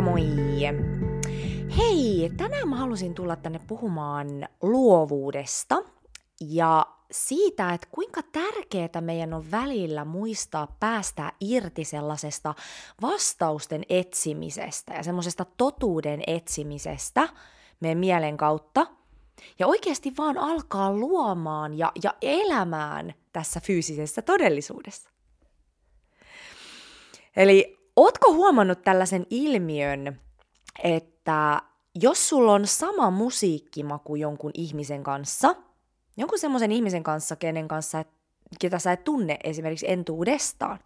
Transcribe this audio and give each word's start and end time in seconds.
Moikka 0.00 0.10
moi! 0.10 0.60
Hei, 1.76 2.30
tänään 2.36 2.68
mä 2.68 2.76
halusin 2.76 3.14
tulla 3.14 3.36
tänne 3.36 3.60
puhumaan 3.66 4.48
luovuudesta 4.62 5.76
ja 6.40 6.86
siitä, 7.10 7.72
että 7.72 7.88
kuinka 7.90 8.22
tärkeää 8.22 9.00
meidän 9.00 9.34
on 9.34 9.50
välillä 9.50 10.04
muistaa 10.04 10.76
päästä 10.80 11.32
irti 11.40 11.84
sellaisesta 11.84 12.54
vastausten 13.02 13.82
etsimisestä 13.88 14.94
ja 14.94 15.02
semmoisesta 15.02 15.46
totuuden 15.56 16.22
etsimisestä 16.26 17.28
meidän 17.80 17.98
mielen 17.98 18.36
kautta 18.36 18.86
ja 19.58 19.66
oikeasti 19.66 20.12
vaan 20.18 20.38
alkaa 20.38 20.92
luomaan 20.92 21.78
ja, 21.78 21.92
ja 22.02 22.14
elämään 22.22 23.14
tässä 23.32 23.60
fyysisessä 23.60 24.22
todellisuudessa. 24.22 25.10
Eli 27.36 27.77
Ootko 27.98 28.32
huomannut 28.32 28.82
tällaisen 28.82 29.26
ilmiön, 29.30 30.20
että 30.82 31.62
jos 31.94 32.28
sulla 32.28 32.52
on 32.52 32.66
sama 32.66 33.10
musiikkimaku 33.10 34.16
jonkun 34.16 34.50
ihmisen 34.54 35.02
kanssa, 35.02 35.54
jonkun 36.16 36.38
semmoisen 36.38 36.72
ihmisen 36.72 37.02
kanssa, 37.02 37.36
kenen 37.36 37.68
kanssa, 37.68 38.04
ketä 38.60 38.78
sä 38.78 38.92
et 38.92 39.04
tunne 39.04 39.38
esimerkiksi 39.44 39.90
entuudestaan, 39.90 40.78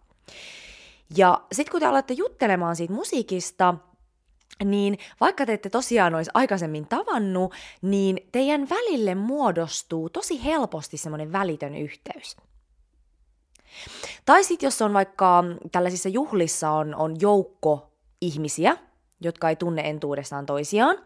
ja 1.17 1.41
sitten 1.51 1.71
kun 1.71 1.79
te 1.79 1.85
alatte 1.85 2.13
juttelemaan 2.13 2.75
siitä 2.75 2.93
musiikista, 2.93 3.75
niin 4.65 4.97
vaikka 5.21 5.45
te 5.45 5.53
ette 5.53 5.69
tosiaan 5.69 6.15
olisi 6.15 6.31
aikaisemmin 6.33 6.87
tavannut, 6.87 7.53
niin 7.81 8.29
teidän 8.31 8.69
välille 8.69 9.15
muodostuu 9.15 10.09
tosi 10.09 10.43
helposti 10.43 10.97
semmoinen 10.97 11.31
välitön 11.31 11.75
yhteys. 11.75 12.37
Tai 14.25 14.43
sitten 14.43 14.67
jos 14.67 14.81
on 14.81 14.93
vaikka 14.93 15.43
tällaisissa 15.71 16.09
juhlissa 16.09 16.71
on, 16.71 16.95
on 16.95 17.15
joukko 17.21 17.91
ihmisiä, 18.21 18.77
jotka 19.21 19.49
ei 19.49 19.55
tunne 19.55 19.81
entuudestaan 19.89 20.45
toisiaan, 20.45 20.97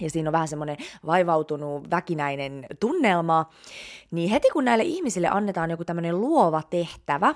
ja 0.00 0.10
siinä 0.10 0.28
on 0.28 0.32
vähän 0.32 0.48
semmoinen 0.48 0.76
vaivautunut, 1.06 1.90
väkinäinen 1.90 2.66
tunnelma, 2.80 3.50
niin 4.10 4.30
heti 4.30 4.50
kun 4.50 4.64
näille 4.64 4.84
ihmisille 4.84 5.28
annetaan 5.28 5.70
joku 5.70 5.84
tämmöinen 5.84 6.20
luova 6.20 6.62
tehtävä, 6.70 7.34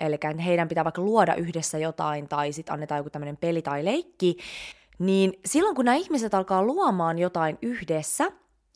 eli 0.00 0.18
heidän 0.44 0.68
pitää 0.68 0.84
vaikka 0.84 1.02
luoda 1.02 1.34
yhdessä 1.34 1.78
jotain, 1.78 2.28
tai 2.28 2.52
sitten 2.52 2.72
annetaan 2.72 2.98
joku 2.98 3.10
tämmöinen 3.10 3.36
peli 3.36 3.62
tai 3.62 3.84
leikki, 3.84 4.36
niin 4.98 5.32
silloin 5.46 5.74
kun 5.74 5.84
nämä 5.84 5.96
ihmiset 5.96 6.34
alkaa 6.34 6.62
luomaan 6.62 7.18
jotain 7.18 7.58
yhdessä, 7.62 8.32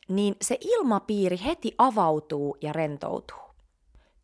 niin 0.07 0.35
se 0.41 0.57
ilmapiiri 0.61 1.39
heti 1.45 1.75
avautuu 1.77 2.57
ja 2.61 2.73
rentoutuu 2.73 3.44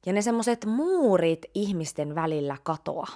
ja 0.06 0.14
ne 0.14 0.22
semmoiset 0.22 0.66
muurit 0.66 1.46
ihmisten 1.54 2.16
välillä 2.16 2.58
katoa. 2.64 3.08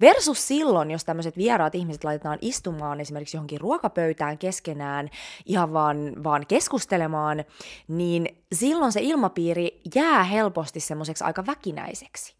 Versus 0.00 0.48
silloin, 0.48 0.90
jos 0.90 1.04
tämmöiset 1.04 1.36
vieraat 1.36 1.74
ihmiset 1.74 2.04
laitetaan 2.04 2.38
istumaan 2.40 3.00
esimerkiksi 3.00 3.36
johonkin 3.36 3.60
ruokapöytään 3.60 4.38
keskenään 4.38 5.10
ihan 5.46 5.72
vaan, 5.72 6.24
vaan 6.24 6.46
keskustelemaan, 6.46 7.44
niin 7.88 8.44
silloin 8.52 8.92
se 8.92 9.00
ilmapiiri 9.00 9.80
jää 9.94 10.24
helposti 10.24 10.80
semmoiseksi 10.80 11.24
aika 11.24 11.46
väkinäiseksi. 11.46 12.34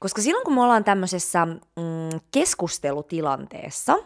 Koska 0.00 0.22
silloin 0.22 0.44
kun 0.44 0.54
me 0.54 0.62
ollaan 0.62 0.84
tämmöisessä 0.84 1.46
mm, 1.46 2.20
keskustelutilanteessa, 2.30 3.96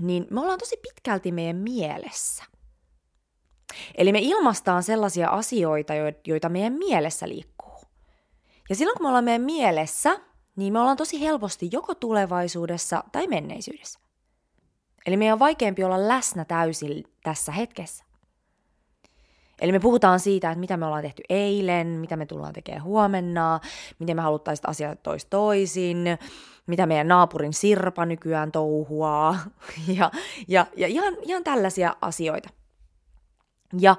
niin 0.00 0.26
me 0.30 0.40
ollaan 0.40 0.58
tosi 0.58 0.76
pitkälti 0.76 1.32
meidän 1.32 1.56
mielessä. 1.56 2.44
Eli 3.94 4.12
me 4.12 4.18
ilmastaan 4.22 4.82
sellaisia 4.82 5.28
asioita, 5.28 5.92
joita 6.26 6.48
meidän 6.48 6.72
mielessä 6.72 7.28
liikkuu. 7.28 7.80
Ja 8.68 8.76
silloin 8.76 8.96
kun 8.96 9.04
me 9.04 9.08
ollaan 9.08 9.24
meidän 9.24 9.42
mielessä, 9.42 10.20
niin 10.56 10.72
me 10.72 10.80
ollaan 10.80 10.96
tosi 10.96 11.20
helposti 11.20 11.68
joko 11.72 11.94
tulevaisuudessa 11.94 13.04
tai 13.12 13.26
menneisyydessä. 13.26 14.00
Eli 15.06 15.16
meidän 15.16 15.32
on 15.32 15.38
vaikeampi 15.38 15.84
olla 15.84 16.08
läsnä 16.08 16.44
täysin 16.44 17.04
tässä 17.22 17.52
hetkessä. 17.52 18.04
Eli 19.60 19.72
me 19.72 19.80
puhutaan 19.80 20.20
siitä, 20.20 20.50
että 20.50 20.60
mitä 20.60 20.76
me 20.76 20.86
ollaan 20.86 21.02
tehty 21.02 21.22
eilen, 21.28 21.86
mitä 21.86 22.16
me 22.16 22.26
tullaan 22.26 22.52
tekemään 22.52 22.84
huomenna, 22.84 23.60
miten 23.98 24.16
me 24.16 24.22
haluttaisiin 24.22 24.68
asiat 24.68 25.02
tois 25.02 25.24
toisin, 25.24 26.04
mitä 26.66 26.86
meidän 26.86 27.08
naapurin 27.08 27.52
Sirpa 27.52 28.06
nykyään 28.06 28.52
touhuaa 28.52 29.38
ja, 29.98 30.10
ja, 30.48 30.66
ja 30.76 30.86
ihan, 30.88 31.14
ihan 31.22 31.44
tällaisia 31.44 31.96
asioita. 32.00 32.48
Ja 33.78 33.96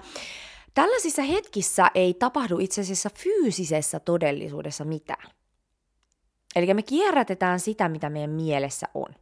tällaisissa 0.73 1.21
hetkissä 1.21 1.91
ei 1.95 2.13
tapahdu 2.13 2.59
itse 2.59 2.81
asiassa 2.81 3.09
fyysisessä 3.15 3.99
todellisuudessa 3.99 4.85
mitään. 4.85 5.31
Eli 6.55 6.73
me 6.73 6.81
kierrätetään 6.83 7.59
sitä, 7.59 7.89
mitä 7.89 8.09
meidän 8.09 8.29
mielessä 8.29 8.87
on. 8.93 9.15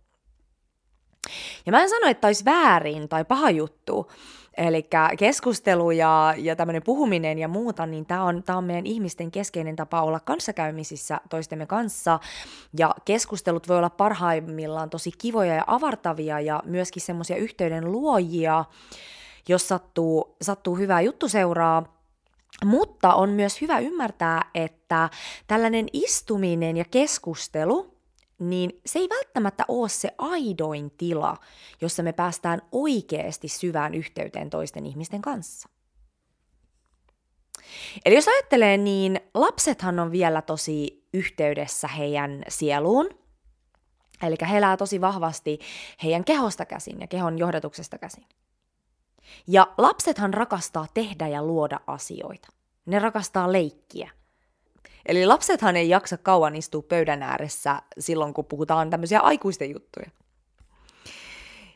Ja 1.66 1.72
mä 1.72 1.81
en 1.81 1.89
sano, 1.89 2.07
että 2.07 2.28
olisi 2.28 2.45
väärin 2.45 3.09
tai 3.09 3.25
paha 3.25 3.50
juttu, 3.50 4.12
eli 4.57 4.88
keskustelu 5.17 5.91
ja, 5.91 6.34
ja 6.38 6.56
tämmöinen 6.56 6.83
puhuminen 6.83 7.39
ja 7.39 7.47
muuta, 7.47 7.85
niin 7.85 8.06
tämä 8.06 8.23
on, 8.23 8.44
tää 8.44 8.57
on 8.57 8.63
meidän 8.63 8.85
ihmisten 8.85 9.31
keskeinen 9.31 9.75
tapa 9.75 10.01
olla 10.01 10.19
kanssakäymisissä 10.19 11.22
toistemme 11.29 11.66
kanssa. 11.66 12.19
Ja 12.78 12.95
keskustelut 13.06 13.68
voi 13.68 13.78
olla 13.78 13.89
parhaimmillaan 13.89 14.89
tosi 14.89 15.12
kivoja 15.18 15.56
ja 15.56 15.63
avartavia 15.68 16.39
ja 16.39 16.63
myöskin 16.66 17.01
semmoisia 17.01 17.35
yhteyden 17.35 17.91
luojia, 17.91 18.66
jos 19.50 19.68
sattuu, 19.68 20.35
sattuu 20.41 20.75
hyvää 20.75 21.02
juttu 21.02 21.29
seuraa. 21.29 22.02
Mutta 22.66 23.13
on 23.13 23.29
myös 23.29 23.62
hyvä 23.62 23.79
ymmärtää, 23.79 24.52
että 24.53 25.09
tällainen 25.47 25.88
istuminen 25.94 26.78
ja 26.78 26.85
keskustelu, 26.91 27.97
niin 28.40 28.81
se 28.85 29.00
ei 29.00 29.09
välttämättä 29.09 29.66
ole 29.68 29.90
se 29.90 30.12
aidoin 30.18 30.91
tila, 30.91 31.38
jossa 31.81 32.03
me 32.03 32.13
päästään 32.13 32.62
oikeasti 32.72 33.47
syvään 33.47 33.94
yhteyteen 33.94 34.50
toisten 34.50 34.85
ihmisten 34.85 35.22
kanssa. 35.22 35.69
Eli 38.06 38.16
jos 38.16 38.28
ajattelee, 38.28 38.78
niin 38.78 39.19
lapsethan 39.34 40.00
on 40.00 40.12
vielä 40.12 40.41
tosi 40.41 41.07
yhteydessä 41.13 41.88
heidän 41.88 42.44
sieluun, 42.47 43.09
eli 44.24 44.35
he 44.50 44.57
elää 44.57 44.78
tosi 44.78 45.01
vahvasti 45.01 45.59
heidän 46.03 46.24
kehosta 46.24 46.66
käsin 46.66 47.01
ja 47.01 47.07
kehon 47.07 47.38
johdatuksesta 47.38 47.97
käsin. 47.97 48.25
Ja 49.47 49.67
lapsethan 49.77 50.33
rakastaa 50.33 50.87
tehdä 50.93 51.27
ja 51.27 51.43
luoda 51.43 51.79
asioita. 51.87 52.47
Ne 52.85 52.99
rakastaa 52.99 53.51
leikkiä. 53.51 54.11
Eli 55.05 55.25
lapsethan 55.25 55.75
ei 55.75 55.89
jaksa 55.89 56.17
kauan 56.17 56.55
istua 56.55 56.81
pöydän 56.81 57.23
ääressä 57.23 57.81
silloin, 57.99 58.33
kun 58.33 58.45
puhutaan 58.45 58.89
tämmöisiä 58.89 59.19
aikuisten 59.19 59.71
juttuja. 59.71 60.09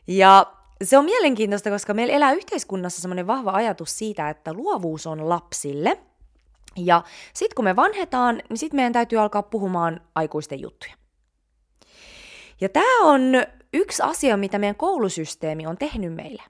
Ja 0.06 0.46
se 0.84 0.98
on 0.98 1.04
mielenkiintoista, 1.04 1.70
koska 1.70 1.94
meillä 1.94 2.14
elää 2.14 2.32
yhteiskunnassa 2.32 3.00
semmoinen 3.00 3.26
vahva 3.26 3.50
ajatus 3.50 3.98
siitä, 3.98 4.28
että 4.30 4.52
luovuus 4.52 5.06
on 5.06 5.28
lapsille. 5.28 5.98
Ja 6.76 7.02
sitten 7.34 7.56
kun 7.56 7.64
me 7.64 7.76
vanhetaan, 7.76 8.42
niin 8.48 8.58
sitten 8.58 8.76
meidän 8.76 8.92
täytyy 8.92 9.18
alkaa 9.18 9.42
puhumaan 9.42 10.00
aikuisten 10.14 10.60
juttuja. 10.60 10.94
Ja 12.60 12.68
tämä 12.68 13.02
on 13.02 13.20
yksi 13.72 14.02
asia, 14.02 14.36
mitä 14.36 14.58
meidän 14.58 14.76
koulusysteemi 14.76 15.66
on 15.66 15.78
tehnyt 15.78 16.14
meille. 16.14 16.42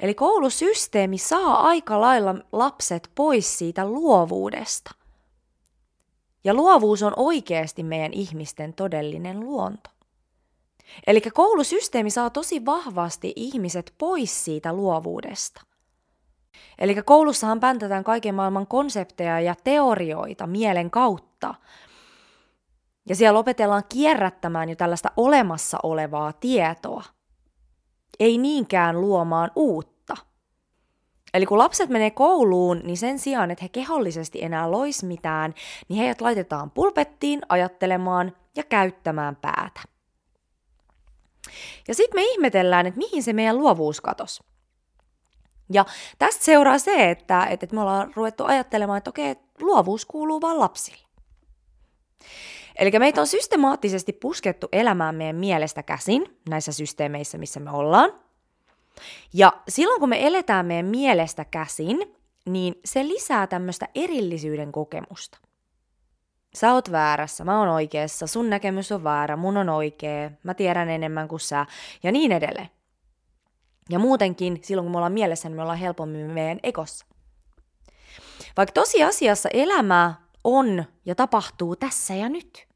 Eli 0.00 0.14
koulusysteemi 0.14 1.18
saa 1.18 1.66
aika 1.66 2.00
lailla 2.00 2.34
lapset 2.52 3.10
pois 3.14 3.58
siitä 3.58 3.86
luovuudesta. 3.86 4.90
Ja 6.44 6.54
luovuus 6.54 7.02
on 7.02 7.12
oikeasti 7.16 7.82
meidän 7.82 8.12
ihmisten 8.12 8.72
todellinen 8.74 9.40
luonto. 9.40 9.90
Eli 11.06 11.20
koulusysteemi 11.20 12.10
saa 12.10 12.30
tosi 12.30 12.64
vahvasti 12.64 13.32
ihmiset 13.36 13.94
pois 13.98 14.44
siitä 14.44 14.72
luovuudesta. 14.72 15.62
Eli 16.78 17.02
koulussahan 17.02 17.60
päntätään 17.60 18.04
kaiken 18.04 18.34
maailman 18.34 18.66
konsepteja 18.66 19.40
ja 19.40 19.54
teorioita 19.64 20.46
mielen 20.46 20.90
kautta. 20.90 21.54
Ja 23.08 23.16
siellä 23.16 23.38
opetellaan 23.38 23.84
kierrättämään 23.88 24.68
jo 24.68 24.76
tällaista 24.76 25.10
olemassa 25.16 25.78
olevaa 25.82 26.32
tietoa– 26.32 27.02
ei 28.20 28.38
niinkään 28.38 29.00
luomaan 29.00 29.50
uutta. 29.56 29.89
Eli 31.34 31.46
kun 31.46 31.58
lapset 31.58 31.90
menee 31.90 32.10
kouluun, 32.10 32.80
niin 32.84 32.96
sen 32.96 33.18
sijaan, 33.18 33.50
että 33.50 33.64
he 33.64 33.68
kehollisesti 33.68 34.42
enää 34.42 34.70
lois 34.70 35.02
mitään, 35.02 35.54
niin 35.88 35.98
heidät 35.98 36.20
laitetaan 36.20 36.70
pulpettiin 36.70 37.40
ajattelemaan 37.48 38.36
ja 38.56 38.62
käyttämään 38.62 39.36
päätä. 39.36 39.80
Ja 41.88 41.94
sitten 41.94 42.20
me 42.20 42.24
ihmetellään, 42.24 42.86
että 42.86 42.98
mihin 42.98 43.22
se 43.22 43.32
meidän 43.32 43.58
luovuus 43.58 44.00
katos. 44.00 44.42
Ja 45.72 45.84
tästä 46.18 46.44
seuraa 46.44 46.78
se, 46.78 47.10
että, 47.10 47.44
että 47.44 47.66
me 47.72 47.80
ollaan 47.80 48.12
ruvettu 48.16 48.44
ajattelemaan, 48.44 48.98
että 48.98 49.10
okei, 49.10 49.36
luovuus 49.60 50.06
kuuluu 50.06 50.40
vain 50.40 50.60
lapsille. 50.60 51.06
Eli 52.78 52.90
meitä 52.98 53.20
on 53.20 53.26
systemaattisesti 53.26 54.12
puskettu 54.12 54.68
elämään 54.72 55.14
meidän 55.14 55.36
mielestä 55.36 55.82
käsin 55.82 56.40
näissä 56.48 56.72
systeemeissä, 56.72 57.38
missä 57.38 57.60
me 57.60 57.70
ollaan. 57.70 58.29
Ja 59.32 59.52
silloin 59.68 60.00
kun 60.00 60.08
me 60.08 60.26
eletään 60.26 60.66
meidän 60.66 60.86
mielestä 60.86 61.44
käsin, 61.44 62.16
niin 62.46 62.74
se 62.84 63.08
lisää 63.08 63.46
tämmöistä 63.46 63.88
erillisyyden 63.94 64.72
kokemusta. 64.72 65.38
Sä 66.54 66.72
oot 66.72 66.92
väärässä, 66.92 67.44
mä 67.44 67.58
oon 67.58 67.68
oikeassa, 67.68 68.26
sun 68.26 68.50
näkemys 68.50 68.92
on 68.92 69.04
väärä, 69.04 69.36
mun 69.36 69.56
on 69.56 69.68
oikea, 69.68 70.30
mä 70.42 70.54
tiedän 70.54 70.88
enemmän 70.88 71.28
kuin 71.28 71.40
sä, 71.40 71.66
ja 72.02 72.12
niin 72.12 72.32
edelleen. 72.32 72.70
Ja 73.90 73.98
muutenkin, 73.98 74.60
silloin 74.62 74.84
kun 74.84 74.92
me 74.92 74.96
ollaan 74.96 75.12
mielessä, 75.12 75.48
niin 75.48 75.56
me 75.56 75.62
ollaan 75.62 75.78
helpommin 75.78 76.30
meidän 76.30 76.60
ekossa. 76.62 77.06
Vaikka 78.56 78.72
tosiasiassa 78.72 79.48
elämä 79.52 80.14
on 80.44 80.84
ja 81.04 81.14
tapahtuu 81.14 81.76
tässä 81.76 82.14
ja 82.14 82.28
nyt. 82.28 82.68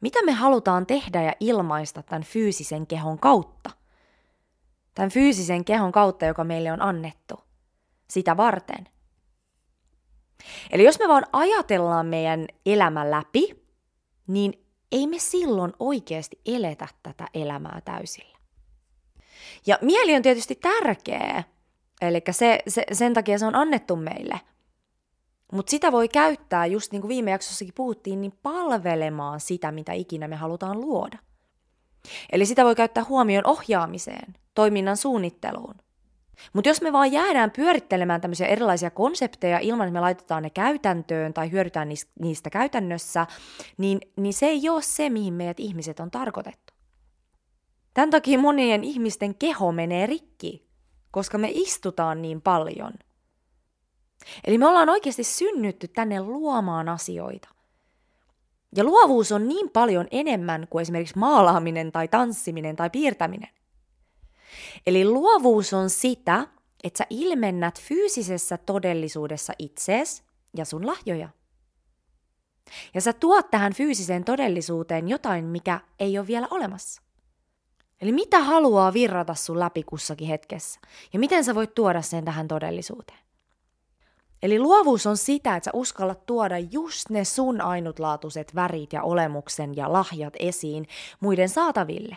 Mitä 0.00 0.22
me 0.24 0.32
halutaan 0.32 0.86
tehdä 0.86 1.22
ja 1.22 1.32
ilmaista 1.40 2.02
tämän 2.02 2.24
fyysisen 2.24 2.86
kehon 2.86 3.18
kautta? 3.18 3.70
Tämän 4.94 5.10
fyysisen 5.10 5.64
kehon 5.64 5.92
kautta, 5.92 6.26
joka 6.26 6.44
meille 6.44 6.72
on 6.72 6.82
annettu. 6.82 7.34
Sitä 8.10 8.36
varten. 8.36 8.88
Eli 10.70 10.84
jos 10.84 10.98
me 10.98 11.08
vaan 11.08 11.26
ajatellaan 11.32 12.06
meidän 12.06 12.46
elämä 12.66 13.10
läpi, 13.10 13.64
niin 14.26 14.66
ei 14.92 15.06
me 15.06 15.18
silloin 15.18 15.72
oikeasti 15.78 16.40
eletä 16.46 16.88
tätä 17.02 17.28
elämää 17.34 17.80
täysillä. 17.84 18.38
Ja 19.66 19.78
mieli 19.82 20.14
on 20.16 20.22
tietysti 20.22 20.54
tärkeä, 20.54 21.44
eli 22.00 22.22
se, 22.30 22.58
se, 22.68 22.84
sen 22.92 23.14
takia 23.14 23.38
se 23.38 23.46
on 23.46 23.54
annettu 23.54 23.96
meille. 23.96 24.40
Mutta 25.52 25.70
sitä 25.70 25.92
voi 25.92 26.08
käyttää, 26.08 26.66
just 26.66 26.92
niin 26.92 27.00
kuin 27.02 27.08
viime 27.08 27.30
jaksossakin 27.30 27.74
puhuttiin, 27.74 28.20
niin 28.20 28.38
palvelemaan 28.42 29.40
sitä, 29.40 29.72
mitä 29.72 29.92
ikinä 29.92 30.28
me 30.28 30.36
halutaan 30.36 30.80
luoda. 30.80 31.18
Eli 32.32 32.46
sitä 32.46 32.64
voi 32.64 32.74
käyttää 32.74 33.04
huomion 33.04 33.46
ohjaamiseen, 33.46 34.34
toiminnan 34.54 34.96
suunnitteluun, 34.96 35.74
mutta 36.52 36.68
jos 36.68 36.82
me 36.82 36.92
vaan 36.92 37.12
jäädään 37.12 37.50
pyörittelemään 37.50 38.20
tämmöisiä 38.20 38.46
erilaisia 38.46 38.90
konsepteja 38.90 39.58
ilman, 39.58 39.86
että 39.88 39.92
me 39.92 40.00
laitetaan 40.00 40.42
ne 40.42 40.50
käytäntöön 40.50 41.34
tai 41.34 41.50
hyödytään 41.50 41.88
niistä 42.20 42.50
käytännössä, 42.50 43.26
niin, 43.78 44.00
niin 44.16 44.34
se 44.34 44.46
ei 44.46 44.68
ole 44.68 44.82
se, 44.82 45.10
mihin 45.10 45.34
meidät 45.34 45.60
ihmiset 45.60 46.00
on 46.00 46.10
tarkoitettu. 46.10 46.74
Tämän 47.94 48.10
takia 48.10 48.38
monien 48.38 48.84
ihmisten 48.84 49.34
keho 49.34 49.72
menee 49.72 50.06
rikki, 50.06 50.68
koska 51.10 51.38
me 51.38 51.50
istutaan 51.52 52.22
niin 52.22 52.42
paljon. 52.42 52.92
Eli 54.44 54.58
me 54.58 54.66
ollaan 54.66 54.88
oikeasti 54.88 55.24
synnytty 55.24 55.88
tänne 55.88 56.22
luomaan 56.22 56.88
asioita. 56.88 57.48
Ja 58.76 58.84
luovuus 58.84 59.32
on 59.32 59.48
niin 59.48 59.70
paljon 59.70 60.06
enemmän 60.10 60.66
kuin 60.70 60.82
esimerkiksi 60.82 61.18
maalaaminen 61.18 61.92
tai 61.92 62.08
tanssiminen 62.08 62.76
tai 62.76 62.90
piirtäminen. 62.90 63.50
Eli 64.86 65.04
luovuus 65.04 65.72
on 65.72 65.90
sitä, 65.90 66.46
että 66.84 66.98
sä 66.98 67.06
ilmennät 67.10 67.80
fyysisessä 67.80 68.58
todellisuudessa 68.58 69.52
itsees 69.58 70.22
ja 70.56 70.64
sun 70.64 70.86
lahjoja. 70.86 71.28
Ja 72.94 73.00
sä 73.00 73.12
tuot 73.12 73.50
tähän 73.50 73.72
fyysiseen 73.72 74.24
todellisuuteen 74.24 75.08
jotain, 75.08 75.44
mikä 75.44 75.80
ei 76.00 76.18
ole 76.18 76.26
vielä 76.26 76.48
olemassa. 76.50 77.02
Eli 78.00 78.12
mitä 78.12 78.40
haluaa 78.40 78.92
virrata 78.92 79.34
sun 79.34 79.60
läpi 79.60 79.82
kussakin 79.82 80.28
hetkessä? 80.28 80.80
Ja 81.12 81.18
miten 81.18 81.44
sä 81.44 81.54
voit 81.54 81.74
tuoda 81.74 82.02
sen 82.02 82.24
tähän 82.24 82.48
todellisuuteen? 82.48 83.18
Eli 84.42 84.58
luovuus 84.58 85.06
on 85.06 85.16
sitä, 85.16 85.56
että 85.56 85.64
sä 85.64 85.70
uskallat 85.74 86.26
tuoda 86.26 86.58
just 86.58 87.10
ne 87.10 87.24
sun 87.24 87.60
ainutlaatuiset 87.60 88.54
värit 88.54 88.92
ja 88.92 89.02
olemuksen 89.02 89.76
ja 89.76 89.92
lahjat 89.92 90.34
esiin 90.38 90.86
muiden 91.20 91.48
saataville 91.48 92.16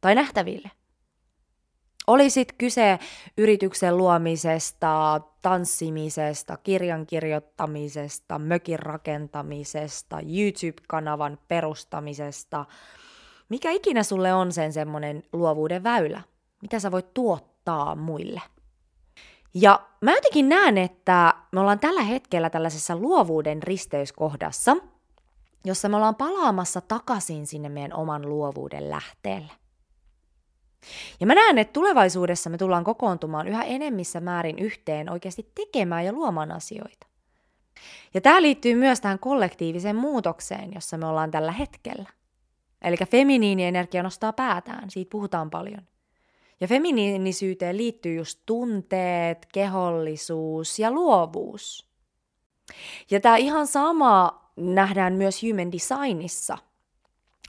tai 0.00 0.14
nähtäville. 0.14 0.70
Olisit 2.06 2.52
kyse 2.58 2.98
yrityksen 3.38 3.96
luomisesta, 3.96 5.20
tanssimisesta, 5.42 6.56
kirjan 6.56 7.06
kirjoittamisesta, 7.06 8.38
mökin 8.38 8.78
rakentamisesta, 8.78 10.18
YouTube-kanavan 10.20 11.38
perustamisesta, 11.48 12.64
mikä 13.48 13.70
ikinä 13.70 14.02
sulle 14.02 14.34
on 14.34 14.52
sen 14.52 14.72
semmoinen 14.72 15.22
luovuuden 15.32 15.82
väylä, 15.82 16.22
mitä 16.62 16.78
sä 16.80 16.90
voit 16.90 17.14
tuottaa 17.14 17.94
muille. 17.94 18.42
Ja 19.54 19.80
mä 20.00 20.12
jotenkin 20.14 20.48
näen, 20.48 20.78
että 20.78 21.34
me 21.52 21.60
ollaan 21.60 21.80
tällä 21.80 22.02
hetkellä 22.02 22.50
tällaisessa 22.50 22.96
luovuuden 22.96 23.62
risteyskohdassa, 23.62 24.76
jossa 25.64 25.88
me 25.88 25.96
ollaan 25.96 26.16
palaamassa 26.16 26.80
takaisin 26.80 27.46
sinne 27.46 27.68
meidän 27.68 27.92
oman 27.92 28.28
luovuuden 28.28 28.90
lähteelle. 28.90 29.61
Ja 31.20 31.26
mä 31.26 31.34
näen, 31.34 31.58
että 31.58 31.72
tulevaisuudessa 31.72 32.50
me 32.50 32.58
tullaan 32.58 32.84
kokoontumaan 32.84 33.48
yhä 33.48 33.62
enemmissä 33.62 34.20
määrin 34.20 34.58
yhteen 34.58 35.10
oikeasti 35.10 35.50
tekemään 35.54 36.04
ja 36.04 36.12
luomaan 36.12 36.52
asioita. 36.52 37.06
Ja 38.14 38.20
tämä 38.20 38.42
liittyy 38.42 38.74
myös 38.74 39.00
tähän 39.00 39.18
kollektiiviseen 39.18 39.96
muutokseen, 39.96 40.74
jossa 40.74 40.98
me 40.98 41.06
ollaan 41.06 41.30
tällä 41.30 41.52
hetkellä. 41.52 42.10
Eli 42.82 42.96
feminiinienergia 43.10 44.02
nostaa 44.02 44.32
päätään, 44.32 44.90
siitä 44.90 45.10
puhutaan 45.10 45.50
paljon. 45.50 45.82
Ja 46.60 46.68
feminiinisyyteen 46.68 47.76
liittyy 47.76 48.14
just 48.14 48.40
tunteet, 48.46 49.46
kehollisuus 49.52 50.78
ja 50.78 50.90
luovuus. 50.90 51.88
Ja 53.10 53.20
tämä 53.20 53.36
ihan 53.36 53.66
sama 53.66 54.42
nähdään 54.56 55.12
myös 55.12 55.42
human 55.42 55.72
designissa– 55.72 56.58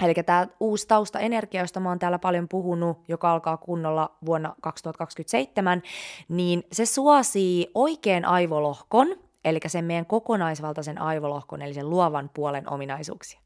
Eli 0.05 0.13
tämä 0.13 0.47
uusi 0.59 0.87
taustaenergia, 0.87 1.61
josta 1.61 1.79
mä 1.79 1.89
oon 1.89 1.99
täällä 1.99 2.19
paljon 2.19 2.47
puhunut, 2.49 2.97
joka 3.07 3.31
alkaa 3.31 3.57
kunnolla 3.57 4.17
vuonna 4.25 4.55
2027, 4.61 5.81
niin 6.29 6.63
se 6.71 6.85
suosii 6.85 7.71
oikean 7.75 8.25
aivolohkon, 8.25 9.07
eli 9.45 9.59
sen 9.67 9.85
meidän 9.85 10.05
kokonaisvaltaisen 10.05 11.01
aivolohkon, 11.01 11.61
eli 11.61 11.73
sen 11.73 11.89
luovan 11.89 12.29
puolen 12.33 12.73
ominaisuuksia. 12.73 13.39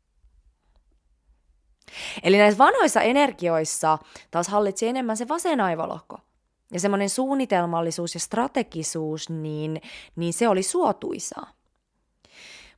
Eli 2.24 2.38
näissä 2.38 2.58
vanhoissa 2.58 3.02
energioissa 3.02 3.98
taas 4.32 4.48
hallitsee 4.48 4.90
enemmän 4.90 5.18
se 5.18 5.28
vasen 5.28 5.62
aivolohko. 5.62 6.18
Ja 6.72 6.80
semmoinen 6.80 7.10
suunnitelmallisuus 7.10 8.14
ja 8.14 8.20
strategisuus, 8.20 9.30
niin, 9.30 9.82
niin 10.16 10.34
se 10.34 10.48
oli 10.48 10.64
suotuisaa. 10.64 11.57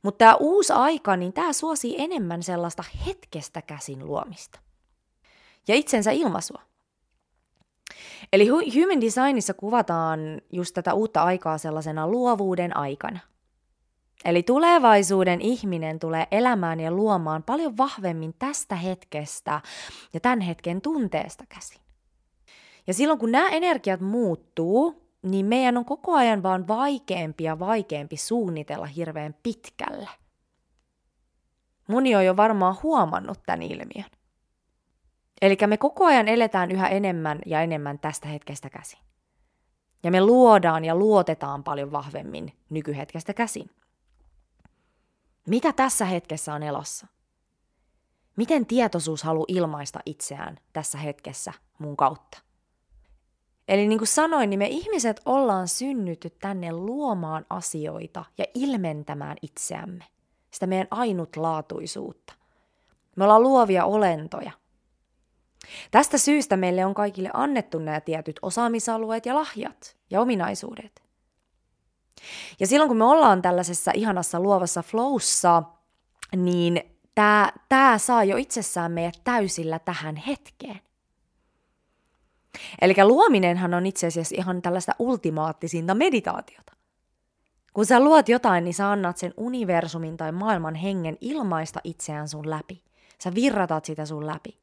Mutta 0.02 0.18
tämä 0.18 0.34
uusi 0.34 0.72
aika, 0.72 1.16
niin 1.16 1.32
tämä 1.32 1.52
suosii 1.52 1.94
enemmän 1.98 2.42
sellaista 2.42 2.84
hetkestä 3.06 3.62
käsin 3.62 4.06
luomista. 4.06 4.58
Ja 5.68 5.74
itsensä 5.74 6.10
ilmaisua. 6.10 6.62
Eli 8.32 8.48
human 8.48 9.00
designissa 9.00 9.54
kuvataan 9.54 10.20
just 10.52 10.74
tätä 10.74 10.94
uutta 10.94 11.22
aikaa 11.22 11.58
sellaisena 11.58 12.08
luovuuden 12.08 12.76
aikana. 12.76 13.18
Eli 14.24 14.42
tulevaisuuden 14.42 15.40
ihminen 15.40 15.98
tulee 15.98 16.26
elämään 16.30 16.80
ja 16.80 16.90
luomaan 16.90 17.42
paljon 17.42 17.76
vahvemmin 17.76 18.34
tästä 18.38 18.74
hetkestä 18.74 19.60
ja 20.14 20.20
tämän 20.20 20.40
hetken 20.40 20.80
tunteesta 20.80 21.44
käsin. 21.48 21.80
Ja 22.86 22.94
silloin 22.94 23.18
kun 23.18 23.32
nämä 23.32 23.48
energiat 23.48 24.00
muuttuu, 24.00 24.99
niin 25.22 25.46
meidän 25.46 25.76
on 25.76 25.84
koko 25.84 26.14
ajan 26.14 26.42
vaan 26.42 26.68
vaikeampi 26.68 27.44
ja 27.44 27.58
vaikeampi 27.58 28.16
suunnitella 28.16 28.86
hirveän 28.86 29.34
pitkälle. 29.42 30.08
Moni 31.88 32.14
on 32.14 32.24
jo 32.24 32.36
varmaan 32.36 32.76
huomannut 32.82 33.40
tämän 33.46 33.62
ilmiön. 33.62 34.10
Eli 35.42 35.56
me 35.66 35.76
koko 35.76 36.04
ajan 36.04 36.28
eletään 36.28 36.70
yhä 36.70 36.88
enemmän 36.88 37.38
ja 37.46 37.62
enemmän 37.62 37.98
tästä 37.98 38.28
hetkestä 38.28 38.70
käsin. 38.70 38.98
Ja 40.02 40.10
me 40.10 40.20
luodaan 40.20 40.84
ja 40.84 40.94
luotetaan 40.94 41.64
paljon 41.64 41.92
vahvemmin 41.92 42.52
nykyhetkestä 42.70 43.34
käsin. 43.34 43.70
Mitä 45.46 45.72
tässä 45.72 46.04
hetkessä 46.04 46.54
on 46.54 46.62
elossa? 46.62 47.06
Miten 48.36 48.66
tietoisuus 48.66 49.22
haluaa 49.22 49.44
ilmaista 49.48 50.00
itseään 50.06 50.58
tässä 50.72 50.98
hetkessä 50.98 51.52
mun 51.78 51.96
kautta? 51.96 52.38
Eli 53.70 53.88
niin 53.88 53.98
kuin 53.98 54.08
sanoin, 54.08 54.50
niin 54.50 54.58
me 54.58 54.66
ihmiset 54.66 55.20
ollaan 55.24 55.68
synnytty 55.68 56.30
tänne 56.30 56.72
luomaan 56.72 57.46
asioita 57.50 58.24
ja 58.38 58.44
ilmentämään 58.54 59.36
itseämme, 59.42 60.04
sitä 60.50 60.66
meidän 60.66 60.88
ainutlaatuisuutta. 60.90 62.32
Me 63.16 63.24
ollaan 63.24 63.42
luovia 63.42 63.84
olentoja. 63.84 64.50
Tästä 65.90 66.18
syystä 66.18 66.56
meille 66.56 66.84
on 66.84 66.94
kaikille 66.94 67.30
annettu 67.34 67.78
nämä 67.78 68.00
tietyt 68.00 68.38
osaamisalueet 68.42 69.26
ja 69.26 69.34
lahjat 69.34 69.96
ja 70.10 70.20
ominaisuudet. 70.20 71.02
Ja 72.60 72.66
silloin 72.66 72.88
kun 72.88 72.96
me 72.96 73.04
ollaan 73.04 73.42
tällaisessa 73.42 73.90
ihanassa 73.94 74.40
luovassa 74.40 74.82
flowssa, 74.82 75.62
niin 76.36 76.82
tämä 77.68 77.98
saa 77.98 78.24
jo 78.24 78.36
itsessään 78.36 78.92
meidät 78.92 79.20
täysillä 79.24 79.78
tähän 79.78 80.16
hetkeen. 80.16 80.80
Eli 82.80 82.94
luominenhan 83.04 83.74
on 83.74 83.86
itse 83.86 84.06
asiassa 84.06 84.34
ihan 84.38 84.62
tällaista 84.62 84.92
ultimaattisinta 84.98 85.94
meditaatiota. 85.94 86.72
Kun 87.72 87.86
sä 87.86 88.00
luot 88.00 88.28
jotain, 88.28 88.64
niin 88.64 88.74
sä 88.74 88.90
annat 88.90 89.16
sen 89.16 89.34
universumin 89.36 90.16
tai 90.16 90.32
maailman 90.32 90.74
hengen 90.74 91.18
ilmaista 91.20 91.80
itseään 91.84 92.28
sun 92.28 92.50
läpi. 92.50 92.82
Sä 93.18 93.34
virratat 93.34 93.84
sitä 93.84 94.06
sun 94.06 94.26
läpi. 94.26 94.58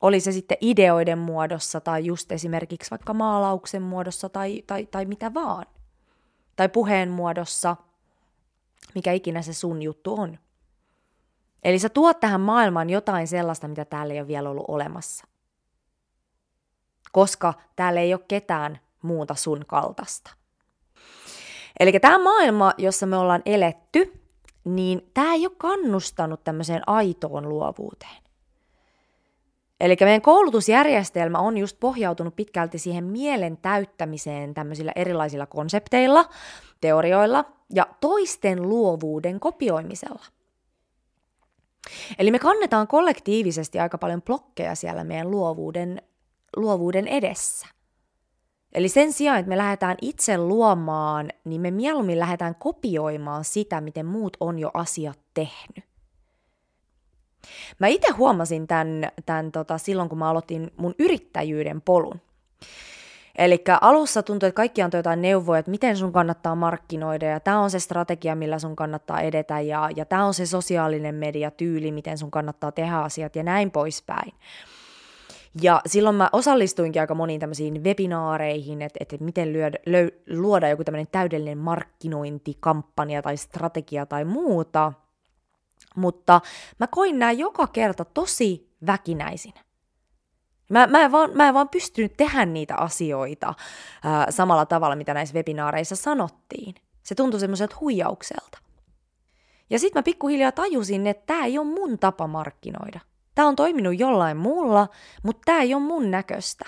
Oli 0.00 0.20
se 0.20 0.32
sitten 0.32 0.58
ideoiden 0.60 1.18
muodossa 1.18 1.80
tai 1.80 2.06
just 2.06 2.32
esimerkiksi 2.32 2.90
vaikka 2.90 3.14
maalauksen 3.14 3.82
muodossa 3.82 4.28
tai, 4.28 4.62
tai, 4.66 4.86
tai 4.86 5.04
mitä 5.04 5.34
vaan. 5.34 5.66
Tai 6.56 6.68
puheen 6.68 7.08
muodossa. 7.08 7.76
mikä 8.94 9.12
ikinä 9.12 9.42
se 9.42 9.52
sun 9.52 9.82
juttu 9.82 10.14
on. 10.20 10.38
Eli 11.62 11.78
sä 11.78 11.88
tuot 11.88 12.20
tähän 12.20 12.40
maailmaan 12.40 12.90
jotain 12.90 13.28
sellaista, 13.28 13.68
mitä 13.68 13.84
täällä 13.84 14.14
ei 14.14 14.20
ole 14.20 14.28
vielä 14.28 14.50
ollut 14.50 14.64
olemassa. 14.68 15.24
Koska 17.12 17.54
täällä 17.76 18.00
ei 18.00 18.14
ole 18.14 18.20
ketään 18.28 18.78
muuta 19.02 19.34
sun 19.34 19.64
kaltaista. 19.66 20.30
Eli 21.80 22.00
tämä 22.00 22.18
maailma, 22.18 22.72
jossa 22.78 23.06
me 23.06 23.16
ollaan 23.16 23.42
eletty, 23.46 24.22
niin 24.64 25.10
tämä 25.14 25.34
ei 25.34 25.46
ole 25.46 25.54
kannustanut 25.58 26.44
tämmöiseen 26.44 26.82
aitoon 26.86 27.48
luovuuteen. 27.48 28.22
Eli 29.80 29.96
meidän 30.00 30.22
koulutusjärjestelmä 30.22 31.38
on 31.38 31.58
just 31.58 31.76
pohjautunut 31.80 32.36
pitkälti 32.36 32.78
siihen 32.78 33.04
mielen 33.04 33.56
täyttämiseen 33.56 34.54
tämmöisillä 34.54 34.92
erilaisilla 34.96 35.46
konsepteilla, 35.46 36.24
teorioilla 36.80 37.44
ja 37.74 37.86
toisten 38.00 38.62
luovuuden 38.62 39.40
kopioimisella. 39.40 40.24
Eli 42.18 42.30
me 42.30 42.38
kannetaan 42.38 42.88
kollektiivisesti 42.88 43.80
aika 43.80 43.98
paljon 43.98 44.22
blokkeja 44.22 44.74
siellä 44.74 45.04
meidän 45.04 45.30
luovuuden, 45.30 46.02
luovuuden 46.58 47.08
edessä. 47.08 47.66
Eli 48.72 48.88
sen 48.88 49.12
sijaan, 49.12 49.38
että 49.38 49.48
me 49.48 49.56
lähdetään 49.56 49.96
itse 50.02 50.38
luomaan, 50.38 51.30
niin 51.44 51.60
me 51.60 51.70
mieluummin 51.70 52.18
lähdetään 52.18 52.54
kopioimaan 52.54 53.44
sitä, 53.44 53.80
miten 53.80 54.06
muut 54.06 54.36
on 54.40 54.58
jo 54.58 54.70
asiat 54.74 55.18
tehnyt. 55.34 55.84
Mä 57.78 57.86
itse 57.86 58.12
huomasin 58.12 58.66
tämän, 58.66 59.08
tämän 59.26 59.52
tota, 59.52 59.78
silloin, 59.78 60.08
kun 60.08 60.18
mä 60.18 60.28
aloitin 60.28 60.70
mun 60.76 60.94
yrittäjyyden 60.98 61.80
polun. 61.80 62.20
Eli 63.38 63.64
alussa 63.80 64.22
tuntui, 64.22 64.48
että 64.48 64.56
kaikki 64.56 64.82
antoi 64.82 64.98
jotain 64.98 65.22
neuvoja, 65.22 65.58
että 65.58 65.70
miten 65.70 65.96
sun 65.96 66.12
kannattaa 66.12 66.54
markkinoida, 66.54 67.26
ja 67.26 67.40
tämä 67.40 67.60
on 67.60 67.70
se 67.70 67.78
strategia, 67.80 68.34
millä 68.34 68.58
sun 68.58 68.76
kannattaa 68.76 69.20
edetä, 69.20 69.60
ja, 69.60 69.90
ja 69.96 70.04
tämä 70.04 70.24
on 70.24 70.34
se 70.34 70.46
sosiaalinen 70.46 71.14
media 71.14 71.50
tyyli, 71.50 71.92
miten 71.92 72.18
sun 72.18 72.30
kannattaa 72.30 72.72
tehdä 72.72 72.96
asiat, 72.96 73.36
ja 73.36 73.42
näin 73.42 73.70
poispäin. 73.70 74.32
Ja 75.62 75.80
silloin 75.86 76.16
mä 76.16 76.28
osallistuinkin 76.32 77.02
aika 77.02 77.14
moniin 77.14 77.40
tämmöisiin 77.40 77.84
webinaareihin, 77.84 78.82
että, 78.82 78.98
että 79.00 79.24
miten 79.24 79.52
lyödä, 79.52 79.78
löy, 79.86 80.08
luoda 80.30 80.68
joku 80.68 80.84
tämmöinen 80.84 81.06
täydellinen 81.12 81.58
markkinointikampanja 81.58 83.22
tai 83.22 83.36
strategia 83.36 84.06
tai 84.06 84.24
muuta. 84.24 84.92
Mutta 85.96 86.40
mä 86.78 86.86
koin 86.86 87.18
nämä 87.18 87.32
joka 87.32 87.66
kerta 87.66 88.04
tosi 88.04 88.76
väkinäisinä. 88.86 89.60
Mä, 90.70 90.86
mä, 90.86 91.04
en 91.04 91.12
vaan, 91.12 91.30
mä 91.34 91.48
en 91.48 91.54
vaan 91.54 91.68
pystynyt 91.68 92.12
tehdä 92.16 92.46
niitä 92.46 92.76
asioita 92.76 93.54
ää, 94.04 94.30
samalla 94.30 94.66
tavalla, 94.66 94.96
mitä 94.96 95.14
näissä 95.14 95.34
webinaareissa 95.34 95.96
sanottiin. 95.96 96.74
Se 97.02 97.14
tuntui 97.14 97.40
semmoiselta 97.40 97.76
huijaukselta. 97.80 98.58
Ja 99.70 99.78
sitten 99.78 100.00
mä 100.00 100.02
pikkuhiljaa 100.02 100.52
tajusin, 100.52 101.06
että 101.06 101.26
tämä 101.26 101.44
ei 101.44 101.58
ole 101.58 101.66
mun 101.66 101.98
tapa 101.98 102.26
markkinoida. 102.26 103.00
Tämä 103.38 103.48
on 103.48 103.56
toiminut 103.56 103.98
jollain 103.98 104.36
muulla, 104.36 104.88
mutta 105.22 105.42
tämä 105.44 105.62
ei 105.62 105.74
ole 105.74 105.82
mun 105.82 106.10
näköistä. 106.10 106.64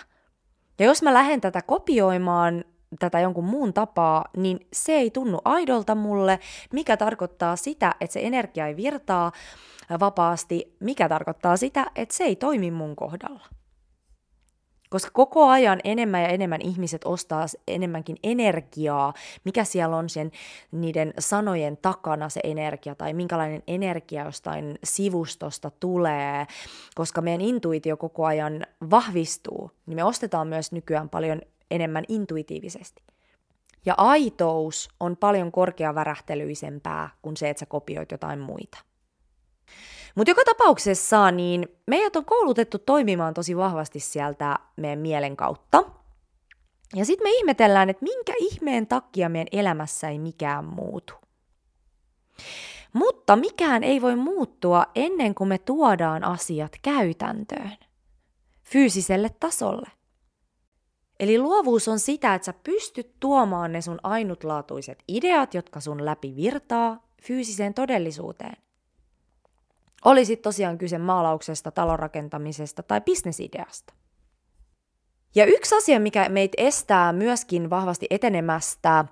Ja 0.79 0.87
jos 0.87 1.03
mä 1.03 1.15
lähden 1.15 1.41
tätä 1.41 1.63
kopioimaan, 1.63 2.65
tätä 2.99 3.21
jonkun 3.21 3.45
muun 3.45 3.73
tapaa, 3.73 4.25
niin 4.37 4.67
se 4.73 4.93
ei 4.93 5.11
tunnu 5.11 5.39
aidolta 5.45 5.95
mulle, 5.95 6.41
mikä 6.73 6.97
tarkoittaa 6.97 7.57
sitä, 7.57 7.95
että 8.01 8.13
se 8.13 8.21
energia 8.23 8.67
ei 8.67 8.77
virtaa 8.77 9.33
vapaasti, 10.01 10.77
mikä 10.81 11.09
tarkoittaa 11.09 11.57
sitä, 11.57 11.87
että 11.97 12.17
se 12.17 12.25
ei 12.25 12.37
toimi 12.37 12.71
mun 12.71 12.97
kohdalla. 12.97 13.47
Koska 14.91 15.11
koko 15.13 15.49
ajan 15.49 15.81
enemmän 15.85 16.23
ja 16.23 16.29
enemmän 16.29 16.61
ihmiset 16.63 17.05
ostaa 17.05 17.47
enemmänkin 17.69 18.17
energiaa, 18.23 19.15
mikä 19.45 19.65
siellä 19.65 19.97
on 19.97 20.09
sen 20.09 20.31
niiden 20.73 21.15
sanojen 21.19 21.77
takana 21.77 22.29
se 22.29 22.41
energia 22.45 22.95
tai 22.95 23.15
minkälainen 23.15 23.63
energia 23.67 24.25
jostain 24.25 24.79
sivustosta 24.85 25.71
tulee, 25.71 26.47
koska 26.95 27.21
meidän 27.21 27.41
intuitio 27.41 27.97
koko 27.97 28.27
ajan 28.27 28.67
vahvistuu, 28.91 29.71
niin 29.87 29.97
me 29.97 30.05
ostetaan 30.05 30.49
myös 30.49 30.73
nykyään 30.73 31.09
paljon 31.09 31.43
enemmän 31.71 32.05
intuitiivisesti. 32.09 33.03
Ja 33.87 33.95
aitous 33.97 34.89
on 35.01 35.17
paljon 35.17 35.53
korkeavärähtelyisempää 35.53 37.09
kuin 37.23 37.37
se, 37.37 37.51
että 37.51 37.61
sä 37.61 37.67
kopioit 37.67 38.11
jotain 38.11 38.39
muita. 38.39 38.79
Mutta 40.15 40.31
joka 40.31 40.43
tapauksessa 40.45 41.31
niin 41.31 41.69
meidät 41.87 42.17
on 42.17 42.25
koulutettu 42.25 42.79
toimimaan 42.79 43.35
tosi 43.35 43.57
vahvasti 43.57 44.01
sieltä 44.01 44.59
meidän 44.77 44.99
mielen 44.99 45.37
kautta. 45.37 45.85
Ja 46.97 47.05
sitten 47.05 47.27
me 47.27 47.31
ihmetellään, 47.31 47.91
että 47.91 48.05
minkä 48.05 48.33
ihmeen 48.39 48.87
takia 48.87 49.29
meidän 49.29 49.49
elämässä 49.53 50.09
ei 50.09 50.19
mikään 50.19 50.65
muutu. 50.65 51.15
Mutta 52.93 53.37
mikään 53.37 53.85
ei 53.85 54.03
voi 54.03 54.17
muuttua 54.17 54.87
ennen 54.95 55.35
kuin 55.35 55.49
me 55.49 55.59
tuodaan 55.59 56.25
asiat 56.25 56.73
käytäntöön, 56.83 57.77
fyysiselle 58.63 59.31
tasolle. 59.41 59.91
Eli 61.21 61.39
luovuus 61.39 61.89
on 61.89 61.99
sitä, 61.99 62.35
että 62.35 62.47
sä 62.47 62.53
pystyt 62.53 63.15
tuomaan 63.21 63.73
ne 63.73 63.81
sun 63.81 63.99
ainutlaatuiset 64.03 65.05
ideat, 65.09 65.55
jotka 65.55 65.81
sun 65.81 66.05
läpi 66.05 66.37
virtaa, 66.37 67.07
fyysiseen 67.23 67.75
todellisuuteen. 67.75 68.57
Oli 70.05 70.37
tosiaan 70.37 70.79
kyse 70.79 70.99
maalauksesta, 70.99 71.71
talonrakentamisesta 71.71 72.83
tai 72.83 73.01
bisnesideasta. 73.01 73.95
Ja 75.35 75.47
yksi 75.47 75.75
asia, 75.75 76.01
mikä 76.01 76.29
meitä 76.29 76.55
estää 76.59 77.13
myöskin 77.13 77.71
vahvasti 77.71 78.07
etenemästä 78.11 79.05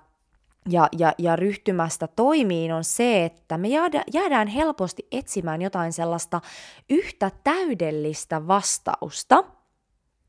ja, 0.69 0.87
ja, 0.97 1.13
ja 1.17 1.35
ryhtymästä 1.35 2.07
toimiin, 2.07 2.73
on 2.73 2.83
se, 2.83 3.25
että 3.25 3.57
me 3.57 3.67
jäädä, 3.67 4.03
jäädään 4.13 4.47
helposti 4.47 5.07
etsimään 5.11 5.61
jotain 5.61 5.93
sellaista 5.93 6.41
yhtä 6.89 7.31
täydellistä 7.43 8.47
vastausta, 8.47 9.43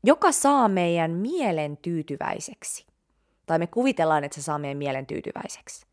joka 0.03 0.31
saa 0.31 0.67
meidän 0.67 1.11
mielen 1.11 1.77
tyytyväiseksi. 1.77 2.85
Tai 3.45 3.59
me 3.59 3.67
kuvitellaan, 3.67 4.23
että 4.23 4.35
se 4.35 4.41
saa 4.41 4.59
meidän 4.59 4.77
mielen 4.77 5.05
tyytyväiseksi. 5.05 5.85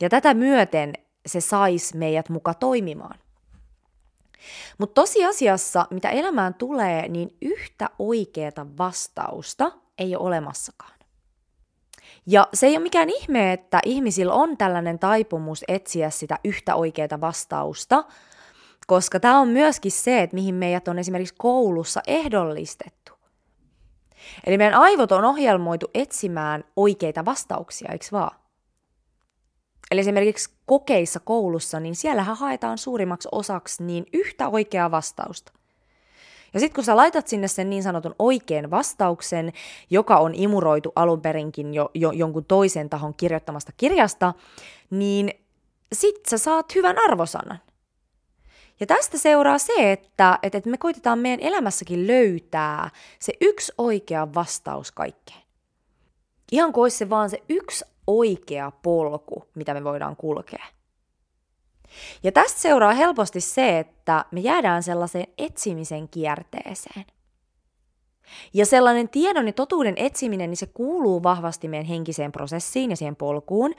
Ja 0.00 0.08
tätä 0.08 0.34
myöten 0.34 0.92
se 1.26 1.40
saisi 1.40 1.96
meidät 1.96 2.28
muka 2.28 2.54
toimimaan. 2.54 3.18
Mutta 4.78 5.00
tosiasiassa, 5.00 5.86
mitä 5.90 6.10
elämään 6.10 6.54
tulee, 6.54 7.08
niin 7.08 7.36
yhtä 7.42 7.90
oikeata 7.98 8.66
vastausta 8.78 9.72
ei 9.98 10.16
ole 10.16 10.26
olemassakaan. 10.26 10.98
Ja 12.26 12.48
se 12.54 12.66
ei 12.66 12.76
ole 12.76 12.82
mikään 12.82 13.10
ihme, 13.10 13.52
että 13.52 13.80
ihmisillä 13.84 14.32
on 14.32 14.56
tällainen 14.56 14.98
taipumus 14.98 15.64
etsiä 15.68 16.10
sitä 16.10 16.38
yhtä 16.44 16.74
oikeaa 16.74 17.20
vastausta, 17.20 18.04
koska 18.86 19.20
tämä 19.20 19.40
on 19.40 19.48
myöskin 19.48 19.92
se, 19.92 20.22
että 20.22 20.34
mihin 20.34 20.54
meidät 20.54 20.88
on 20.88 20.98
esimerkiksi 20.98 21.34
koulussa 21.38 22.00
ehdollistettu. 22.06 23.12
Eli 24.46 24.58
meidän 24.58 24.80
aivot 24.80 25.12
on 25.12 25.24
ohjelmoitu 25.24 25.86
etsimään 25.94 26.64
oikeita 26.76 27.24
vastauksia, 27.24 27.92
eikö 27.92 28.06
vaan? 28.12 28.38
Eli 29.90 30.00
esimerkiksi 30.00 30.50
kokeissa 30.66 31.20
koulussa, 31.20 31.80
niin 31.80 31.96
siellähän 31.96 32.36
haetaan 32.36 32.78
suurimmaksi 32.78 33.28
osaksi 33.32 33.82
niin 33.82 34.06
yhtä 34.12 34.48
oikeaa 34.48 34.90
vastausta. 34.90 35.52
Ja 36.54 36.60
sitten 36.60 36.74
kun 36.74 36.84
sä 36.84 36.96
laitat 36.96 37.28
sinne 37.28 37.48
sen 37.48 37.70
niin 37.70 37.82
sanotun 37.82 38.14
oikean 38.18 38.70
vastauksen, 38.70 39.52
joka 39.90 40.16
on 40.18 40.34
imuroitu 40.34 40.92
alun 40.96 41.20
perinkin 41.20 41.74
jo, 41.74 41.90
jo 41.94 42.12
jonkun 42.12 42.44
toisen 42.44 42.90
tahon 42.90 43.14
kirjoittamasta 43.14 43.72
kirjasta, 43.76 44.34
niin 44.90 45.30
sit 45.92 46.16
sä 46.30 46.38
saat 46.38 46.74
hyvän 46.74 46.98
arvosanan. 46.98 47.58
Ja 48.80 48.86
tästä 48.86 49.18
seuraa 49.18 49.58
se, 49.58 49.92
että, 49.92 50.38
että 50.42 50.70
me 50.70 50.78
koitetaan 50.78 51.18
meidän 51.18 51.40
elämässäkin 51.40 52.06
löytää 52.06 52.90
se 53.18 53.32
yksi 53.40 53.72
oikea 53.78 54.34
vastaus 54.34 54.92
kaikkeen. 54.92 55.42
Ihan 56.52 56.72
kuin 56.72 56.90
se 56.90 57.10
vaan 57.10 57.30
se 57.30 57.42
yksi 57.48 57.84
oikea 58.08 58.72
polku, 58.82 59.48
mitä 59.54 59.74
me 59.74 59.84
voidaan 59.84 60.16
kulkea. 60.16 60.64
Ja 62.22 62.32
tästä 62.32 62.60
seuraa 62.60 62.92
helposti 62.92 63.40
se, 63.40 63.78
että 63.78 64.24
me 64.30 64.40
jäädään 64.40 64.82
sellaiseen 64.82 65.26
etsimisen 65.38 66.08
kierteeseen. 66.08 67.04
Ja 68.54 68.66
sellainen 68.66 69.08
tiedon 69.08 69.46
ja 69.46 69.52
totuuden 69.52 69.94
etsiminen, 69.96 70.50
niin 70.50 70.56
se 70.56 70.66
kuuluu 70.66 71.22
vahvasti 71.22 71.68
meidän 71.68 71.86
henkiseen 71.86 72.32
prosessiin 72.32 72.90
ja 72.90 72.96
siihen 72.96 73.16
polkuun. 73.16 73.74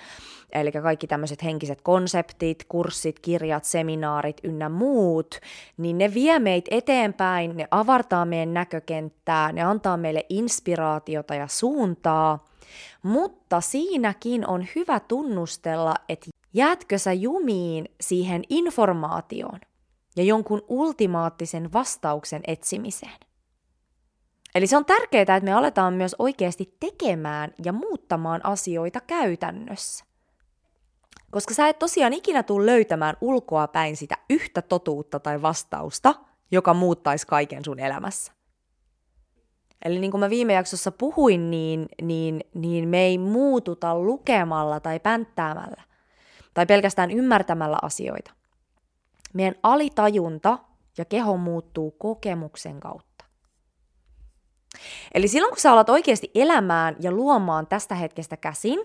Eli 0.51 0.71
kaikki 0.71 1.07
tämmöiset 1.07 1.43
henkiset 1.43 1.81
konseptit, 1.81 2.65
kurssit, 2.69 3.19
kirjat, 3.19 3.65
seminaarit 3.65 4.37
ynnä 4.43 4.69
muut, 4.69 5.35
niin 5.77 5.97
ne 5.97 6.13
vie 6.13 6.39
meitä 6.39 6.75
eteenpäin, 6.75 7.57
ne 7.57 7.67
avartaa 7.71 8.25
meidän 8.25 8.53
näkökenttää, 8.53 9.51
ne 9.51 9.61
antaa 9.61 9.97
meille 9.97 10.25
inspiraatiota 10.29 11.35
ja 11.35 11.47
suuntaa. 11.47 12.48
Mutta 13.03 13.61
siinäkin 13.61 14.47
on 14.47 14.65
hyvä 14.75 14.99
tunnustella, 14.99 15.95
että 16.09 16.29
jäätkö 16.53 16.97
sä 16.97 17.13
jumiin 17.13 17.89
siihen 18.01 18.41
informaatioon 18.49 19.59
ja 20.15 20.23
jonkun 20.23 20.61
ultimaattisen 20.67 21.73
vastauksen 21.73 22.41
etsimiseen. 22.47 23.19
Eli 24.55 24.67
se 24.67 24.77
on 24.77 24.85
tärkeää, 24.85 25.21
että 25.21 25.39
me 25.41 25.53
aletaan 25.53 25.93
myös 25.93 26.15
oikeasti 26.19 26.75
tekemään 26.79 27.51
ja 27.65 27.73
muuttamaan 27.73 28.45
asioita 28.45 28.99
käytännössä. 29.01 30.05
Koska 31.31 31.53
sä 31.53 31.67
et 31.67 31.79
tosiaan 31.79 32.13
ikinä 32.13 32.43
tule 32.43 32.65
löytämään 32.65 33.17
ulkoa 33.21 33.67
päin 33.67 33.97
sitä 33.97 34.17
yhtä 34.29 34.61
totuutta 34.61 35.19
tai 35.19 35.41
vastausta, 35.41 36.15
joka 36.51 36.73
muuttaisi 36.73 37.27
kaiken 37.27 37.65
sun 37.65 37.79
elämässä. 37.79 38.38
Eli 39.85 39.99
niin 39.99 40.11
kuin 40.11 40.19
mä 40.19 40.29
viime 40.29 40.53
jaksossa 40.53 40.91
puhuin, 40.91 41.51
niin, 41.51 41.85
niin, 42.01 42.43
niin 42.53 42.89
me 42.89 43.01
ei 43.01 43.17
muututa 43.17 43.99
lukemalla 43.99 44.79
tai 44.79 44.99
pänttäämällä 44.99 45.83
tai 46.53 46.65
pelkästään 46.65 47.11
ymmärtämällä 47.11 47.77
asioita. 47.81 48.31
Meidän 49.33 49.55
alitajunta 49.63 50.59
ja 50.97 51.05
keho 51.05 51.37
muuttuu 51.37 51.91
kokemuksen 51.91 52.79
kautta. 52.79 53.25
Eli 55.13 55.27
silloin 55.27 55.51
kun 55.51 55.59
sä 55.59 55.71
alat 55.71 55.89
oikeasti 55.89 56.31
elämään 56.35 56.95
ja 56.99 57.11
luomaan 57.11 57.67
tästä 57.67 57.95
hetkestä 57.95 58.37
käsin, 58.37 58.79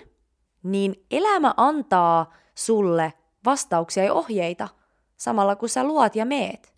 niin 0.62 1.06
elämä 1.10 1.54
antaa 1.56 2.32
sulle 2.54 3.12
vastauksia 3.44 4.04
ja 4.04 4.12
ohjeita 4.12 4.68
samalla 5.16 5.56
kun 5.56 5.68
sä 5.68 5.84
luot 5.84 6.16
ja 6.16 6.24
meet. 6.26 6.73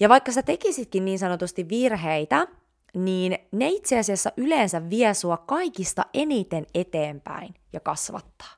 Ja 0.00 0.08
vaikka 0.08 0.32
sä 0.32 0.42
tekisitkin 0.42 1.04
niin 1.04 1.18
sanotusti 1.18 1.68
virheitä, 1.68 2.46
niin 2.94 3.38
ne 3.52 3.68
itse 3.68 3.98
asiassa 3.98 4.32
yleensä 4.36 4.90
vie 4.90 5.14
sua 5.14 5.36
kaikista 5.36 6.06
eniten 6.14 6.66
eteenpäin 6.74 7.54
ja 7.72 7.80
kasvattaa. 7.80 8.54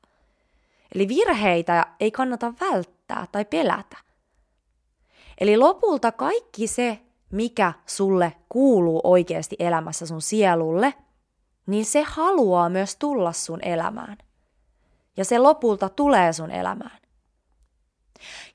Eli 0.94 1.08
virheitä 1.08 1.86
ei 2.00 2.10
kannata 2.10 2.54
välttää 2.60 3.26
tai 3.32 3.44
pelätä. 3.44 3.96
Eli 5.40 5.56
lopulta 5.56 6.12
kaikki 6.12 6.66
se, 6.66 6.98
mikä 7.32 7.72
sulle 7.86 8.32
kuuluu 8.48 9.00
oikeasti 9.04 9.56
elämässä 9.58 10.06
sun 10.06 10.22
sielulle, 10.22 10.94
niin 11.66 11.84
se 11.84 12.02
haluaa 12.02 12.68
myös 12.68 12.96
tulla 12.96 13.32
sun 13.32 13.64
elämään. 13.64 14.18
Ja 15.16 15.24
se 15.24 15.38
lopulta 15.38 15.88
tulee 15.88 16.32
sun 16.32 16.50
elämään. 16.50 16.99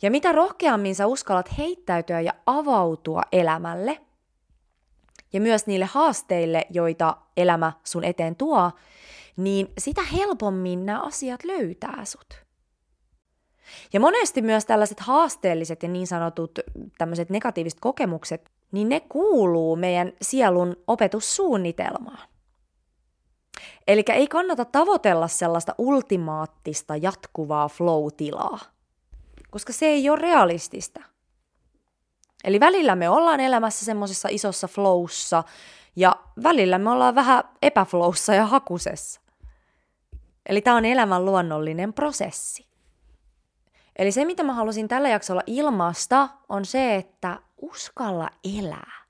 Ja 0.01 0.11
mitä 0.11 0.31
rohkeammin 0.31 0.95
sä 0.95 1.07
uskallat 1.07 1.57
heittäytyä 1.57 2.21
ja 2.21 2.33
avautua 2.45 3.21
elämälle, 3.31 4.01
ja 5.33 5.41
myös 5.41 5.67
niille 5.67 5.85
haasteille, 5.85 6.65
joita 6.69 7.17
elämä 7.37 7.73
sun 7.83 8.03
eteen 8.03 8.35
tuo, 8.35 8.71
niin 9.37 9.67
sitä 9.77 10.01
helpommin 10.03 10.85
nämä 10.85 11.01
asiat 11.01 11.43
löytää 11.43 12.05
sut. 12.05 12.45
Ja 13.93 13.99
monesti 13.99 14.41
myös 14.41 14.65
tällaiset 14.65 14.99
haasteelliset 14.99 15.83
ja 15.83 15.89
niin 15.89 16.07
sanotut 16.07 16.59
tämmöiset 16.97 17.29
negatiiviset 17.29 17.79
kokemukset, 17.79 18.51
niin 18.71 18.89
ne 18.89 18.99
kuuluu 18.99 19.75
meidän 19.75 20.13
sielun 20.21 20.75
opetussuunnitelmaan. 20.87 22.27
Eli 23.87 24.03
ei 24.13 24.27
kannata 24.27 24.65
tavoitella 24.65 25.27
sellaista 25.27 25.75
ultimaattista 25.77 26.95
jatkuvaa 26.95 27.69
flow-tilaa, 27.69 28.59
koska 29.55 29.73
se 29.73 29.85
ei 29.85 30.09
ole 30.09 30.19
realistista. 30.19 31.01
Eli 32.43 32.59
välillä 32.59 32.95
me 32.95 33.09
ollaan 33.09 33.39
elämässä 33.39 33.85
semmoisessa 33.85 34.27
isossa 34.31 34.67
flowssa 34.67 35.43
ja 35.95 36.15
välillä 36.43 36.77
me 36.77 36.89
ollaan 36.89 37.15
vähän 37.15 37.43
epäflowssa 37.61 38.33
ja 38.33 38.45
hakusessa. 38.45 39.21
Eli 40.45 40.61
tämä 40.61 40.77
on 40.77 40.85
elämän 40.85 41.25
luonnollinen 41.25 41.93
prosessi. 41.93 42.67
Eli 43.95 44.11
se, 44.11 44.25
mitä 44.25 44.43
mä 44.43 44.53
halusin 44.53 44.87
tällä 44.87 45.09
jaksolla 45.09 45.41
ilmaista, 45.47 46.29
on 46.49 46.65
se, 46.65 46.95
että 46.95 47.39
uskalla 47.61 48.29
elää. 48.57 49.05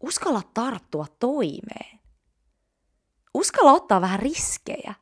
Uskalla 0.00 0.42
tarttua 0.54 1.06
toimeen. 1.18 2.00
Uskalla 3.34 3.72
ottaa 3.72 4.00
vähän 4.00 4.20
riskejä. 4.20 4.94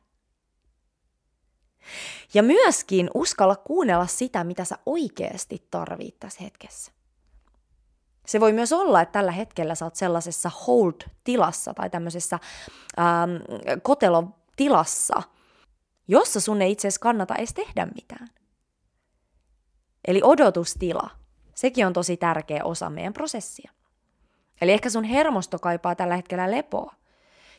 Ja 2.33 2.43
myöskin 2.43 3.09
uskalla 3.13 3.55
kuunnella 3.55 4.07
sitä, 4.07 4.43
mitä 4.43 4.65
sä 4.65 4.77
oikeasti 4.85 5.67
tarvit 5.71 6.19
tässä 6.19 6.43
hetkessä. 6.43 6.91
Se 8.25 8.39
voi 8.39 8.53
myös 8.53 8.73
olla, 8.73 9.01
että 9.01 9.11
tällä 9.13 9.31
hetkellä 9.31 9.75
sä 9.75 9.85
oot 9.85 9.95
sellaisessa 9.95 10.51
hold-tilassa 10.67 11.73
tai 11.73 11.89
tämmöisessä 11.89 12.39
ähm, 12.99 13.31
kotelotilassa, 13.81 15.23
jossa 16.07 16.39
sun 16.39 16.61
ei 16.61 16.71
itse 16.71 16.87
asiassa 16.87 17.01
kannata 17.01 17.35
edes 17.35 17.53
tehdä 17.53 17.87
mitään. 17.95 18.27
Eli 20.07 20.21
odotustila, 20.23 21.09
sekin 21.55 21.87
on 21.87 21.93
tosi 21.93 22.17
tärkeä 22.17 22.63
osa 22.63 22.89
meidän 22.89 23.13
prosessia. 23.13 23.71
Eli 24.61 24.71
ehkä 24.71 24.89
sun 24.89 25.03
hermosto 25.03 25.59
kaipaa 25.59 25.95
tällä 25.95 26.15
hetkellä 26.15 26.51
lepoa, 26.51 26.93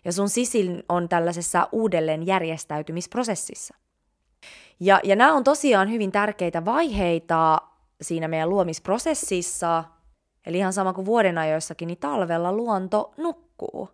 ja 0.04 0.12
sun 0.12 0.28
sisin 0.28 0.82
on 0.88 1.08
tällaisessa 1.08 1.68
uudelleen 1.72 2.26
järjestäytymisprosessissa. 2.26 3.74
Ja, 4.80 5.00
ja 5.04 5.16
nämä 5.16 5.32
on 5.32 5.44
tosiaan 5.44 5.90
hyvin 5.90 6.12
tärkeitä 6.12 6.64
vaiheita 6.64 7.58
siinä 8.00 8.28
meidän 8.28 8.50
luomisprosessissa, 8.50 9.84
eli 10.46 10.58
ihan 10.58 10.72
sama 10.72 10.92
kuin 10.92 11.04
vuoden 11.04 11.38
ajoissakin, 11.38 11.86
niin 11.86 11.98
talvella 11.98 12.52
luonto 12.52 13.14
nukkuu, 13.16 13.90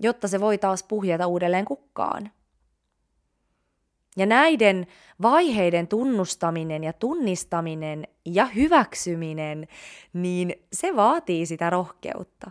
jotta 0.00 0.28
se 0.28 0.40
voi 0.40 0.58
taas 0.58 0.82
puhjata 0.82 1.26
uudelleen 1.26 1.64
kukkaan. 1.64 2.30
Ja 4.16 4.26
näiden 4.26 4.86
vaiheiden 5.22 5.88
tunnustaminen 5.88 6.84
ja 6.84 6.92
tunnistaminen 6.92 8.08
ja 8.24 8.44
hyväksyminen, 8.44 9.68
niin 10.12 10.54
se 10.72 10.96
vaatii 10.96 11.46
sitä 11.46 11.70
rohkeutta. 11.70 12.50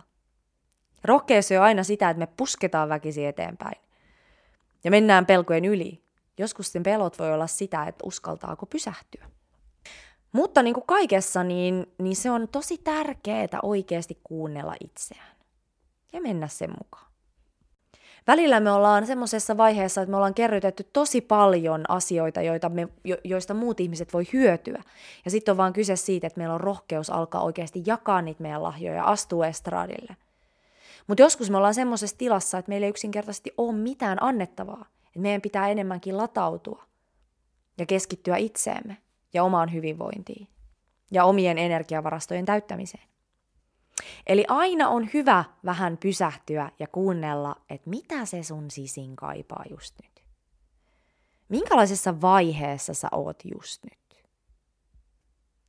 Rohkeus 1.04 1.52
on 1.52 1.62
aina 1.62 1.84
sitä, 1.84 2.10
että 2.10 2.18
me 2.18 2.28
pusketaan 2.36 2.88
väkisin 2.88 3.26
eteenpäin. 3.26 3.76
Ja 4.84 4.90
mennään 4.90 5.26
pelkojen 5.26 5.64
yli. 5.64 6.05
Joskus 6.38 6.72
sen 6.72 6.82
pelot 6.82 7.18
voi 7.18 7.32
olla 7.32 7.46
sitä, 7.46 7.84
että 7.84 8.06
uskaltaako 8.06 8.66
pysähtyä. 8.66 9.26
Mutta 10.32 10.62
niin 10.62 10.74
kuin 10.74 10.86
kaikessa, 10.86 11.44
niin, 11.44 11.86
niin 11.98 12.16
se 12.16 12.30
on 12.30 12.48
tosi 12.48 12.78
tärkeää 12.78 13.58
oikeasti 13.62 14.18
kuunnella 14.24 14.74
itseään 14.84 15.36
ja 16.12 16.20
mennä 16.20 16.48
sen 16.48 16.70
mukaan. 16.70 17.06
Välillä 18.26 18.60
me 18.60 18.70
ollaan 18.70 19.06
semmoisessa 19.06 19.56
vaiheessa, 19.56 20.02
että 20.02 20.10
me 20.10 20.16
ollaan 20.16 20.34
kerrytetty 20.34 20.88
tosi 20.92 21.20
paljon 21.20 21.84
asioita, 21.88 22.42
joita 22.42 22.68
me, 22.68 22.88
jo, 23.04 23.16
joista 23.24 23.54
muut 23.54 23.80
ihmiset 23.80 24.12
voi 24.12 24.24
hyötyä. 24.32 24.82
Ja 25.24 25.30
sitten 25.30 25.52
on 25.52 25.56
vaan 25.56 25.72
kyse 25.72 25.96
siitä, 25.96 26.26
että 26.26 26.38
meillä 26.38 26.54
on 26.54 26.60
rohkeus 26.60 27.10
alkaa 27.10 27.42
oikeasti 27.42 27.82
jakaa 27.86 28.22
niitä 28.22 28.42
meidän 28.42 28.62
lahjoja 28.62 28.96
ja 28.96 29.04
astua 29.04 29.46
estraadille. 29.46 30.16
Mutta 31.06 31.22
joskus 31.22 31.50
me 31.50 31.56
ollaan 31.56 31.74
semmoisessa 31.74 32.18
tilassa, 32.18 32.58
että 32.58 32.68
meillä 32.68 32.84
ei 32.84 32.90
yksinkertaisesti 32.90 33.54
ole 33.56 33.72
mitään 33.72 34.22
annettavaa. 34.22 34.86
Että 35.16 35.22
meidän 35.22 35.42
pitää 35.42 35.68
enemmänkin 35.68 36.16
latautua 36.16 36.84
ja 37.78 37.86
keskittyä 37.86 38.36
itseemme 38.36 38.96
ja 39.34 39.44
omaan 39.44 39.72
hyvinvointiin 39.72 40.48
ja 41.10 41.24
omien 41.24 41.58
energiavarastojen 41.58 42.44
täyttämiseen. 42.44 43.04
Eli 44.26 44.44
aina 44.48 44.88
on 44.88 45.08
hyvä 45.14 45.44
vähän 45.64 45.96
pysähtyä 45.96 46.70
ja 46.78 46.86
kuunnella, 46.86 47.56
että 47.70 47.90
mitä 47.90 48.24
se 48.24 48.42
sun 48.42 48.70
sisin 48.70 49.16
kaipaa 49.16 49.64
just 49.70 49.94
nyt. 50.02 50.24
Minkälaisessa 51.48 52.20
vaiheessa 52.20 52.94
sä 52.94 53.08
oot 53.12 53.42
just 53.44 53.84
nyt? 53.84 54.24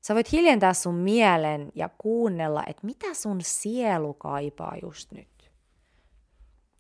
Sä 0.02 0.16
voit 0.16 0.32
hiljentää 0.32 0.74
sun 0.74 0.96
mielen 0.96 1.72
ja 1.76 1.90
kuunnella, 1.98 2.64
että 2.68 2.86
mitä 2.86 3.14
sun 3.14 3.42
sielu 3.42 4.14
kaipaa 4.14 4.74
just 4.82 5.12
nyt. 5.12 5.52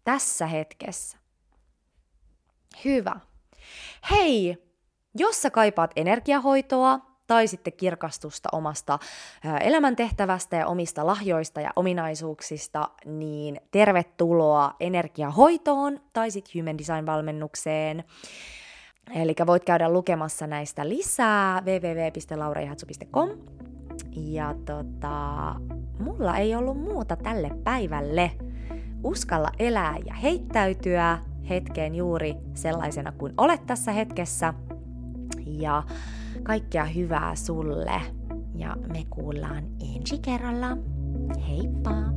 Tässä 0.03 0.47
hetkessä. 0.47 1.26
Hyvä. 2.85 3.15
Hei, 4.11 4.57
jos 5.15 5.41
sä 5.41 5.49
kaipaat 5.49 5.91
energiahoitoa 5.95 6.99
tai 7.27 7.47
sitten 7.47 7.73
kirkastusta 7.73 8.49
omasta 8.51 8.99
elämäntehtävästä 9.61 10.55
ja 10.55 10.67
omista 10.67 11.05
lahjoista 11.05 11.61
ja 11.61 11.71
ominaisuuksista, 11.75 12.89
niin 13.05 13.61
tervetuloa 13.71 14.75
energiahoitoon 14.79 15.99
tai 16.13 16.31
sitten 16.31 16.61
Human 16.61 16.77
Design-valmennukseen. 16.77 18.03
Eli 19.15 19.35
voit 19.47 19.63
käydä 19.63 19.89
lukemassa 19.89 20.47
näistä 20.47 20.89
lisää 20.89 21.61
www.lauraihatsu.com. 21.61 23.29
Ja 24.15 24.55
tota, 24.65 25.55
mulla 25.99 26.37
ei 26.37 26.55
ollut 26.55 26.81
muuta 26.81 27.15
tälle 27.15 27.51
päivälle. 27.63 28.31
Uskalla 29.03 29.49
elää 29.59 29.95
ja 30.05 30.13
heittäytyä 30.13 31.17
hetkeen 31.49 31.95
juuri 31.95 32.35
sellaisena 32.53 33.11
kuin 33.11 33.33
olet 33.37 33.65
tässä 33.65 33.91
hetkessä. 33.91 34.53
Ja 35.45 35.83
kaikkea 36.43 36.85
hyvää 36.85 37.35
sulle 37.35 38.01
ja 38.55 38.75
me 38.93 39.05
kuullaan 39.09 39.63
ensi 39.95 40.19
kerralla. 40.19 40.77
Heippa! 41.47 42.16